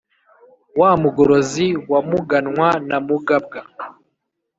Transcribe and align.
wa 0.79 0.91
mugorozi 1.01 1.67
wa 1.91 1.99
muganwa 2.09 2.69
na 2.87 2.97
mugabwa, 3.07 3.59